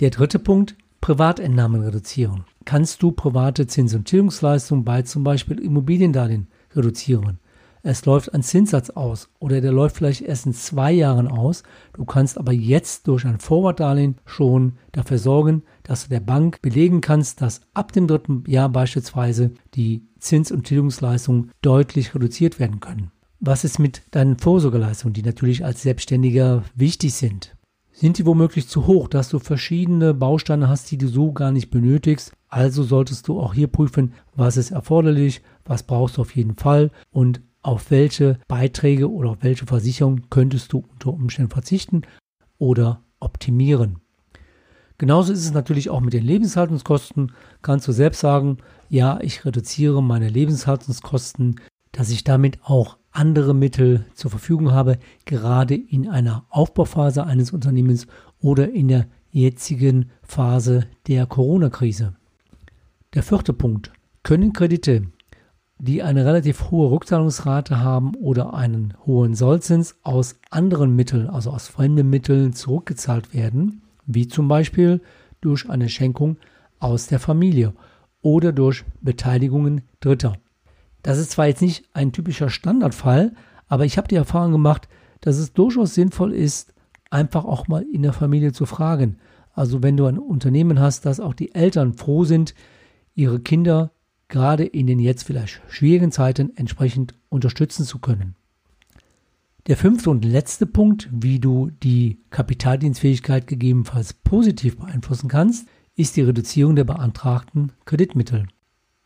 Der 0.00 0.10
dritte 0.10 0.38
Punkt, 0.38 0.76
Privatentnahmen 1.00 1.82
reduzieren. 1.82 2.44
Kannst 2.64 3.02
du 3.02 3.12
private 3.12 3.66
Zins- 3.66 3.94
und 3.94 4.06
Tilgungsleistungen 4.06 4.84
bei 4.84 5.02
zum 5.02 5.24
Beispiel 5.24 5.58
Immobiliendarlehen 5.58 6.48
reduzieren? 6.74 7.38
Es 7.82 8.04
läuft 8.04 8.34
ein 8.34 8.42
Zinssatz 8.42 8.90
aus 8.90 9.28
oder 9.38 9.60
der 9.60 9.72
läuft 9.72 9.96
vielleicht 9.96 10.22
erst 10.22 10.46
in 10.46 10.52
zwei 10.52 10.92
Jahren 10.92 11.28
aus. 11.28 11.62
Du 11.94 12.04
kannst 12.04 12.36
aber 12.36 12.52
jetzt 12.52 13.06
durch 13.06 13.24
ein 13.24 13.38
Vorwartdarlehen 13.38 14.16
schon 14.26 14.74
dafür 14.92 15.18
sorgen, 15.18 15.62
dass 15.84 16.04
du 16.04 16.10
der 16.10 16.20
Bank 16.20 16.60
belegen 16.60 17.00
kannst, 17.00 17.40
dass 17.40 17.62
ab 17.74 17.92
dem 17.92 18.06
dritten 18.06 18.44
Jahr 18.46 18.68
beispielsweise 18.68 19.52
die 19.74 20.02
Zins- 20.18 20.52
und 20.52 20.64
Tilgungsleistungen 20.64 21.52
deutlich 21.62 22.14
reduziert 22.14 22.58
werden 22.58 22.80
können. 22.80 23.12
Was 23.40 23.62
ist 23.62 23.78
mit 23.78 24.02
deinen 24.10 24.36
Vorsorgeleistungen, 24.36 25.14
die 25.14 25.22
natürlich 25.22 25.64
als 25.64 25.82
Selbstständiger 25.82 26.64
wichtig 26.74 27.14
sind? 27.14 27.56
Sind 28.00 28.16
die 28.16 28.26
womöglich 28.26 28.68
zu 28.68 28.86
hoch, 28.86 29.08
dass 29.08 29.28
du 29.28 29.40
verschiedene 29.40 30.14
Bausteine 30.14 30.68
hast, 30.68 30.88
die 30.92 30.98
du 30.98 31.08
so 31.08 31.32
gar 31.32 31.50
nicht 31.50 31.68
benötigst? 31.68 32.32
Also 32.46 32.84
solltest 32.84 33.26
du 33.26 33.40
auch 33.40 33.54
hier 33.54 33.66
prüfen, 33.66 34.12
was 34.36 34.56
ist 34.56 34.70
erforderlich, 34.70 35.42
was 35.64 35.82
brauchst 35.82 36.16
du 36.16 36.20
auf 36.20 36.36
jeden 36.36 36.54
Fall 36.54 36.92
und 37.10 37.40
auf 37.60 37.90
welche 37.90 38.38
Beiträge 38.46 39.10
oder 39.10 39.30
auf 39.30 39.38
welche 39.40 39.66
Versicherung 39.66 40.30
könntest 40.30 40.72
du 40.72 40.84
unter 40.92 41.12
Umständen 41.12 41.50
verzichten 41.50 42.02
oder 42.56 43.02
optimieren. 43.18 43.98
Genauso 44.98 45.32
ist 45.32 45.44
es 45.44 45.52
natürlich 45.52 45.90
auch 45.90 46.00
mit 46.00 46.12
den 46.12 46.24
Lebenshaltungskosten. 46.24 47.32
Kannst 47.62 47.88
du 47.88 47.92
selbst 47.92 48.20
sagen, 48.20 48.58
ja, 48.88 49.18
ich 49.22 49.44
reduziere 49.44 50.04
meine 50.04 50.28
Lebenshaltungskosten, 50.28 51.60
dass 51.90 52.10
ich 52.10 52.22
damit 52.22 52.60
auch 52.62 52.96
andere 53.18 53.52
Mittel 53.52 54.04
zur 54.14 54.30
Verfügung 54.30 54.70
habe, 54.72 54.98
gerade 55.24 55.74
in 55.74 56.08
einer 56.08 56.44
Aufbauphase 56.50 57.24
eines 57.24 57.52
Unternehmens 57.52 58.06
oder 58.40 58.70
in 58.70 58.88
der 58.88 59.06
jetzigen 59.32 60.10
Phase 60.22 60.86
der 61.08 61.26
Corona-Krise. 61.26 62.14
Der 63.14 63.22
vierte 63.22 63.52
Punkt. 63.52 63.92
Können 64.22 64.52
Kredite, 64.52 65.02
die 65.78 66.02
eine 66.02 66.24
relativ 66.24 66.70
hohe 66.70 66.90
Rückzahlungsrate 66.90 67.80
haben 67.80 68.14
oder 68.14 68.54
einen 68.54 68.94
hohen 69.04 69.34
Sollzins 69.34 69.96
aus 70.02 70.38
anderen 70.50 70.94
Mitteln, 70.94 71.28
also 71.28 71.50
aus 71.50 71.66
fremden 71.66 72.08
Mitteln 72.08 72.52
zurückgezahlt 72.52 73.34
werden, 73.34 73.82
wie 74.06 74.28
zum 74.28 74.46
Beispiel 74.48 75.00
durch 75.40 75.68
eine 75.68 75.88
Schenkung 75.88 76.36
aus 76.78 77.08
der 77.08 77.18
Familie 77.18 77.74
oder 78.22 78.52
durch 78.52 78.84
Beteiligungen 79.00 79.82
Dritter. 80.00 80.36
Das 81.02 81.18
ist 81.18 81.30
zwar 81.30 81.46
jetzt 81.46 81.62
nicht 81.62 81.84
ein 81.92 82.12
typischer 82.12 82.50
Standardfall, 82.50 83.34
aber 83.68 83.84
ich 83.84 83.98
habe 83.98 84.08
die 84.08 84.16
Erfahrung 84.16 84.52
gemacht, 84.52 84.88
dass 85.20 85.36
es 85.36 85.52
durchaus 85.52 85.94
sinnvoll 85.94 86.32
ist, 86.32 86.74
einfach 87.10 87.44
auch 87.44 87.68
mal 87.68 87.82
in 87.82 88.02
der 88.02 88.12
Familie 88.12 88.52
zu 88.52 88.66
fragen. 88.66 89.18
Also 89.52 89.82
wenn 89.82 89.96
du 89.96 90.06
ein 90.06 90.18
Unternehmen 90.18 90.78
hast, 90.78 91.06
dass 91.06 91.20
auch 91.20 91.34
die 91.34 91.54
Eltern 91.54 91.94
froh 91.94 92.24
sind, 92.24 92.54
ihre 93.14 93.40
Kinder 93.40 93.92
gerade 94.28 94.64
in 94.64 94.86
den 94.86 95.00
jetzt 95.00 95.24
vielleicht 95.24 95.60
schwierigen 95.68 96.12
Zeiten 96.12 96.56
entsprechend 96.56 97.14
unterstützen 97.28 97.84
zu 97.84 97.98
können. 97.98 98.36
Der 99.66 99.76
fünfte 99.76 100.10
und 100.10 100.24
letzte 100.24 100.66
Punkt, 100.66 101.08
wie 101.12 101.40
du 101.40 101.70
die 101.82 102.18
Kapitaldienstfähigkeit 102.30 103.46
gegebenenfalls 103.46 104.14
positiv 104.14 104.78
beeinflussen 104.78 105.28
kannst, 105.28 105.68
ist 105.94 106.16
die 106.16 106.22
Reduzierung 106.22 106.76
der 106.76 106.84
beantragten 106.84 107.72
Kreditmittel. 107.84 108.46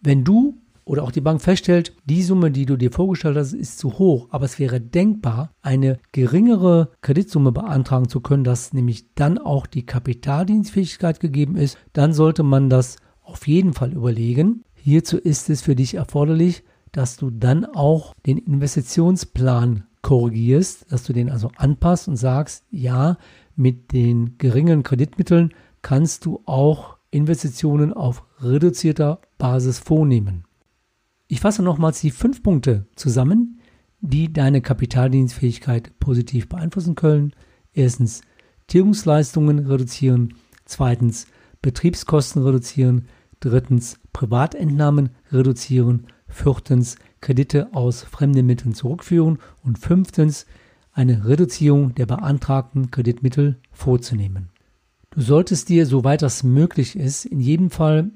Wenn 0.00 0.24
du 0.24 0.58
oder 0.84 1.02
auch 1.04 1.12
die 1.12 1.20
Bank 1.20 1.40
feststellt, 1.40 1.94
die 2.04 2.22
Summe, 2.22 2.50
die 2.50 2.66
du 2.66 2.76
dir 2.76 2.90
vorgestellt 2.90 3.36
hast, 3.36 3.52
ist 3.52 3.78
zu 3.78 3.98
hoch, 3.98 4.28
aber 4.30 4.44
es 4.44 4.58
wäre 4.58 4.80
denkbar, 4.80 5.52
eine 5.62 5.98
geringere 6.12 6.90
Kreditsumme 7.02 7.52
beantragen 7.52 8.08
zu 8.08 8.20
können, 8.20 8.44
dass 8.44 8.72
nämlich 8.72 9.14
dann 9.14 9.38
auch 9.38 9.66
die 9.66 9.86
Kapitaldienstfähigkeit 9.86 11.20
gegeben 11.20 11.56
ist, 11.56 11.78
dann 11.92 12.12
sollte 12.12 12.42
man 12.42 12.68
das 12.68 12.96
auf 13.22 13.46
jeden 13.46 13.72
Fall 13.72 13.92
überlegen. 13.92 14.64
Hierzu 14.74 15.18
ist 15.18 15.48
es 15.50 15.62
für 15.62 15.76
dich 15.76 15.94
erforderlich, 15.94 16.64
dass 16.90 17.16
du 17.16 17.30
dann 17.30 17.64
auch 17.64 18.14
den 18.26 18.38
Investitionsplan 18.38 19.84
korrigierst, 20.02 20.90
dass 20.90 21.04
du 21.04 21.12
den 21.12 21.30
also 21.30 21.50
anpasst 21.56 22.08
und 22.08 22.16
sagst, 22.16 22.64
ja, 22.70 23.16
mit 23.54 23.92
den 23.92 24.36
geringen 24.38 24.82
Kreditmitteln 24.82 25.54
kannst 25.80 26.24
du 26.24 26.42
auch 26.44 26.96
Investitionen 27.10 27.92
auf 27.92 28.24
reduzierter 28.40 29.20
Basis 29.38 29.78
vornehmen. 29.78 30.44
Ich 31.32 31.40
fasse 31.40 31.62
nochmals 31.62 32.02
die 32.02 32.10
fünf 32.10 32.42
Punkte 32.42 32.84
zusammen, 32.94 33.58
die 34.02 34.30
deine 34.34 34.60
Kapitaldienstfähigkeit 34.60 35.98
positiv 35.98 36.46
beeinflussen 36.46 36.94
können. 36.94 37.32
Erstens 37.72 38.20
Tilgungsleistungen 38.66 39.60
reduzieren. 39.60 40.34
Zweitens 40.66 41.26
Betriebskosten 41.62 42.42
reduzieren. 42.42 43.06
Drittens 43.40 43.98
Privatentnahmen 44.12 45.08
reduzieren. 45.32 46.06
Viertens 46.28 46.96
Kredite 47.22 47.72
aus 47.72 48.02
fremden 48.02 48.44
Mitteln 48.44 48.74
zurückführen. 48.74 49.38
Und 49.62 49.78
fünftens 49.78 50.44
eine 50.92 51.26
Reduzierung 51.26 51.94
der 51.94 52.04
beantragten 52.04 52.90
Kreditmittel 52.90 53.58
vorzunehmen. 53.70 54.50
Du 55.08 55.22
solltest 55.22 55.70
dir, 55.70 55.86
soweit 55.86 56.20
das 56.20 56.42
möglich 56.42 56.94
ist, 56.94 57.24
in 57.24 57.40
jedem 57.40 57.70
Fall 57.70 58.10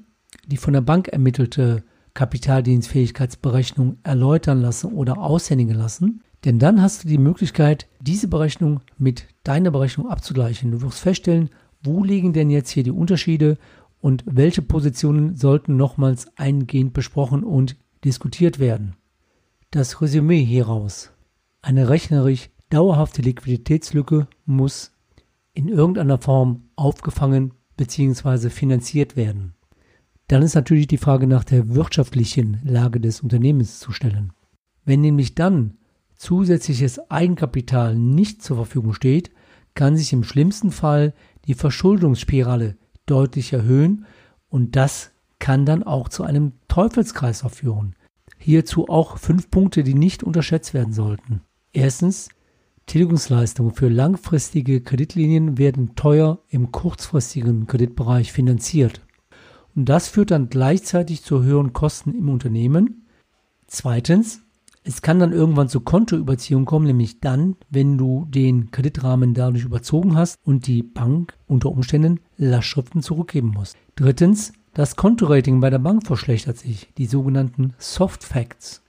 die 0.45 0.57
von 0.57 0.73
der 0.73 0.81
Bank 0.81 1.07
ermittelte 1.07 1.83
Kapitaldienstfähigkeitsberechnung 2.17 3.97
erläutern 4.01 4.59
lassen 4.59 4.91
oder 4.93 5.19
aushändigen 5.19 5.75
lassen. 5.75 6.23
Denn 6.45 6.57
dann 6.57 6.81
hast 6.81 7.03
du 7.03 7.07
die 7.07 7.19
Möglichkeit, 7.19 7.87
diese 7.99 8.27
Berechnung 8.27 8.81
mit 8.97 9.27
deiner 9.43 9.69
Berechnung 9.69 10.09
abzugleichen. 10.09 10.71
Du 10.71 10.81
wirst 10.81 10.99
feststellen, 10.99 11.51
wo 11.83 12.03
liegen 12.03 12.33
denn 12.33 12.49
jetzt 12.49 12.71
hier 12.71 12.81
die 12.81 12.91
Unterschiede 12.91 13.57
und 14.01 14.23
welche 14.25 14.63
Positionen 14.63 15.35
sollten 15.35 15.77
nochmals 15.77 16.35
eingehend 16.37 16.93
besprochen 16.93 17.43
und 17.43 17.75
diskutiert 18.03 18.57
werden. 18.57 18.95
Das 19.69 20.01
Resümee 20.01 20.43
hieraus. 20.43 21.11
Eine 21.61 21.87
rechnerisch 21.87 22.49
dauerhafte 22.71 23.21
Liquiditätslücke 23.21 24.27
muss 24.45 24.91
in 25.53 25.67
irgendeiner 25.67 26.17
Form 26.17 26.63
aufgefangen 26.75 27.53
bzw. 27.77 28.49
finanziert 28.49 29.15
werden. 29.15 29.53
Dann 30.27 30.41
ist 30.41 30.55
natürlich 30.55 30.87
die 30.87 30.97
Frage 30.97 31.25
nach 31.25 31.43
der 31.43 31.73
wirtschaftlichen 31.73 32.59
Lage 32.63 32.99
des 32.99 33.21
Unternehmens 33.21 33.79
zu 33.79 33.91
stellen. 33.91 34.33
Wenn 34.83 35.01
nämlich 35.01 35.35
dann 35.35 35.77
zusätzliches 36.15 36.99
Eigenkapital 37.09 37.95
nicht 37.95 38.41
zur 38.41 38.57
Verfügung 38.57 38.93
steht, 38.93 39.31
kann 39.73 39.95
sich 39.95 40.11
im 40.11 40.23
schlimmsten 40.23 40.71
Fall 40.71 41.13
die 41.45 41.53
Verschuldungsspirale 41.53 42.77
deutlich 43.05 43.53
erhöhen 43.53 44.05
und 44.49 44.75
das 44.75 45.11
kann 45.39 45.65
dann 45.65 45.83
auch 45.83 46.09
zu 46.09 46.23
einem 46.23 46.53
Teufelskreislauf 46.67 47.53
führen. 47.53 47.95
Hierzu 48.37 48.89
auch 48.89 49.17
fünf 49.17 49.49
Punkte, 49.49 49.83
die 49.83 49.93
nicht 49.93 50.23
unterschätzt 50.23 50.73
werden 50.73 50.93
sollten. 50.93 51.41
Erstens, 51.73 52.29
Tilgungsleistungen 52.85 53.73
für 53.73 53.89
langfristige 53.89 54.81
Kreditlinien 54.81 55.57
werden 55.57 55.95
teuer 55.95 56.39
im 56.49 56.71
kurzfristigen 56.71 57.67
Kreditbereich 57.67 58.31
finanziert. 58.31 59.06
Und 59.77 59.87
das 59.89 60.07
führt 60.07 60.31
dann 60.31 60.49
gleichzeitig 60.49 61.23
zu 61.23 61.43
höheren 61.43 61.71
Kosten 61.71 62.15
im 62.15 62.29
Unternehmen. 62.29 63.05
Zweitens, 63.67 64.41
Es 64.83 65.01
kann 65.01 65.19
dann 65.19 65.33
irgendwann 65.33 65.67
zu 65.67 65.81
Kontoüberziehung 65.81 66.63
kommen, 66.63 66.87
nämlich 66.87 67.19
dann, 67.19 67.57
wenn 67.69 67.97
du 67.97 68.25
den 68.29 68.71
Kreditrahmen 68.71 69.33
dadurch 69.33 69.65
überzogen 69.65 70.15
hast 70.15 70.37
und 70.45 70.65
die 70.65 70.81
Bank 70.81 71.37
unter 71.45 71.69
Umständen 71.69 72.21
Lastschriften 72.37 73.01
zurückgeben 73.01 73.49
muss. 73.49 73.73
Drittens, 73.95 74.53
das 74.73 74.95
Kontorating 74.95 75.59
bei 75.59 75.69
der 75.69 75.79
Bank 75.79 76.07
verschlechtert 76.07 76.57
sich, 76.57 76.87
die 76.97 77.05
sogenannten 77.05 77.73
Soft 77.77 78.23
Facts. 78.23 78.81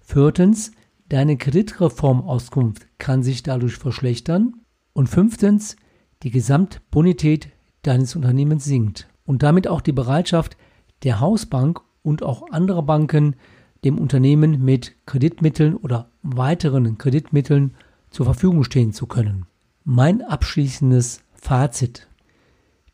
Viertens, 0.00 0.72
deine 1.08 1.36
Kreditreformauskunft 1.36 2.88
kann 2.98 3.22
sich 3.22 3.44
dadurch 3.44 3.76
verschlechtern. 3.76 4.54
Und 4.94 5.08
fünftens, 5.08 5.76
die 6.24 6.32
Gesamtbonität 6.32 7.50
deines 7.82 8.16
Unternehmens 8.16 8.64
sinkt 8.64 9.09
und 9.30 9.44
damit 9.44 9.68
auch 9.68 9.80
die 9.80 9.92
Bereitschaft 9.92 10.56
der 11.04 11.20
Hausbank 11.20 11.80
und 12.02 12.24
auch 12.24 12.50
anderer 12.50 12.82
Banken, 12.82 13.36
dem 13.84 13.96
Unternehmen 13.96 14.64
mit 14.64 14.96
Kreditmitteln 15.06 15.76
oder 15.76 16.10
weiteren 16.24 16.98
Kreditmitteln 16.98 17.76
zur 18.10 18.26
Verfügung 18.26 18.64
stehen 18.64 18.92
zu 18.92 19.06
können. 19.06 19.46
Mein 19.84 20.20
abschließendes 20.20 21.20
Fazit. 21.32 22.08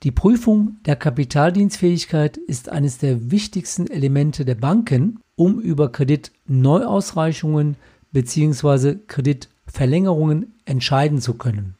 Die 0.02 0.10
Prüfung 0.10 0.76
der 0.84 0.96
Kapitaldienstfähigkeit 0.96 2.36
ist 2.36 2.68
eines 2.68 2.98
der 2.98 3.30
wichtigsten 3.30 3.86
Elemente 3.86 4.44
der 4.44 4.56
Banken, 4.56 5.20
um 5.36 5.58
über 5.58 5.90
Kreditneuausreichungen 5.90 7.76
bzw. 8.12 8.96
Kreditverlängerungen 9.06 10.52
entscheiden 10.66 11.18
zu 11.18 11.32
können. 11.32 11.75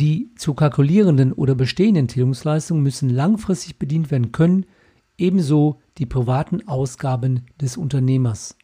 Die 0.00 0.32
zu 0.36 0.54
kalkulierenden 0.54 1.32
oder 1.32 1.56
bestehenden 1.56 2.06
Tilgungsleistungen 2.06 2.84
müssen 2.84 3.10
langfristig 3.10 3.80
bedient 3.80 4.12
werden 4.12 4.30
können, 4.30 4.64
ebenso 5.16 5.80
die 5.98 6.06
privaten 6.06 6.68
Ausgaben 6.68 7.46
des 7.60 7.76
Unternehmers. 7.76 8.56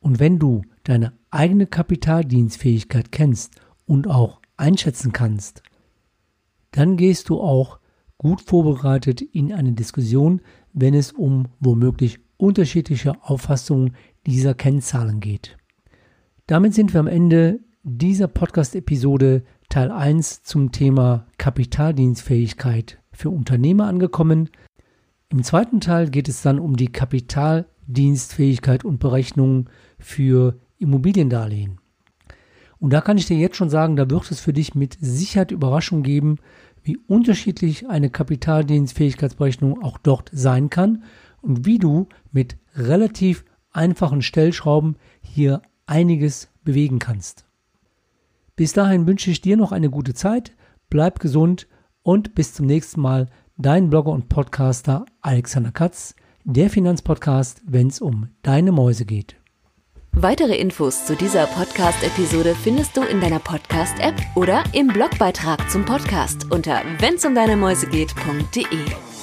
Und 0.00 0.18
wenn 0.18 0.40
du 0.40 0.62
deine 0.82 1.12
eigene 1.30 1.68
Kapitaldienstfähigkeit 1.68 3.12
kennst 3.12 3.60
und 3.86 4.08
auch 4.08 4.40
einschätzen 4.56 5.12
kannst, 5.12 5.62
dann 6.72 6.96
gehst 6.96 7.28
du 7.28 7.40
auch 7.40 7.78
gut 8.18 8.40
vorbereitet 8.40 9.22
in 9.22 9.52
eine 9.52 9.72
Diskussion, 9.72 10.40
wenn 10.72 10.94
es 10.94 11.12
um 11.12 11.46
womöglich 11.60 12.18
unterschiedliche 12.38 13.22
Auffassungen 13.22 13.94
dieser 14.26 14.54
Kennzahlen 14.54 15.20
geht. 15.20 15.56
Damit 16.48 16.74
sind 16.74 16.92
wir 16.92 16.98
am 16.98 17.06
Ende 17.06 17.60
dieser 17.84 18.26
Podcast-Episode 18.26 19.44
Teil 19.68 19.90
1 19.90 20.42
zum 20.42 20.72
Thema 20.72 21.26
Kapitaldienstfähigkeit 21.38 22.98
für 23.12 23.30
Unternehmer 23.30 23.86
angekommen. 23.86 24.48
Im 25.28 25.42
zweiten 25.42 25.80
Teil 25.80 26.08
geht 26.10 26.28
es 26.28 26.42
dann 26.42 26.58
um 26.58 26.76
die 26.76 26.92
Kapitaldienstfähigkeit 26.92 28.84
und 28.84 28.98
Berechnungen 28.98 29.68
für 29.98 30.58
Immobiliendarlehen. 30.78 31.80
Und 32.78 32.92
da 32.92 33.00
kann 33.00 33.18
ich 33.18 33.26
dir 33.26 33.36
jetzt 33.36 33.56
schon 33.56 33.70
sagen, 33.70 33.96
da 33.96 34.08
wird 34.10 34.30
es 34.30 34.40
für 34.40 34.52
dich 34.52 34.74
mit 34.74 34.98
Sicherheit 35.00 35.50
Überraschung 35.50 36.02
geben, 36.02 36.36
wie 36.82 36.96
unterschiedlich 36.96 37.88
eine 37.88 38.10
Kapitaldienstfähigkeitsberechnung 38.10 39.82
auch 39.82 39.98
dort 39.98 40.30
sein 40.32 40.70
kann 40.70 41.02
und 41.42 41.66
wie 41.66 41.78
du 41.78 42.08
mit 42.32 42.56
relativ 42.74 43.44
einfachen 43.72 44.22
Stellschrauben 44.22 44.96
hier 45.20 45.62
einiges 45.86 46.48
bewegen 46.64 46.98
kannst. 46.98 47.45
Bis 48.56 48.72
dahin 48.72 49.06
wünsche 49.06 49.30
ich 49.30 49.42
dir 49.42 49.58
noch 49.58 49.70
eine 49.70 49.90
gute 49.90 50.14
Zeit, 50.14 50.56
bleib 50.88 51.20
gesund 51.20 51.68
und 52.02 52.34
bis 52.34 52.54
zum 52.54 52.66
nächsten 52.66 53.02
Mal 53.02 53.28
dein 53.58 53.90
Blogger 53.90 54.12
und 54.12 54.30
Podcaster 54.30 55.04
Alexander 55.20 55.72
Katz, 55.72 56.14
der 56.44 56.70
Finanzpodcast, 56.70 57.60
wenn 57.66 57.88
es 57.88 58.00
um 58.00 58.30
deine 58.42 58.72
Mäuse 58.72 59.04
geht. 59.04 59.36
Weitere 60.12 60.56
Infos 60.56 61.04
zu 61.04 61.14
dieser 61.14 61.46
Podcast-Episode 61.46 62.54
findest 62.54 62.96
du 62.96 63.02
in 63.02 63.20
deiner 63.20 63.40
Podcast-App 63.40 64.14
oder 64.34 64.64
im 64.72 64.86
Blogbeitrag 64.86 65.70
zum 65.70 65.84
Podcast 65.84 66.50
unter 66.50 66.80
wennsumdeinemäusegeht.de. 67.00 69.15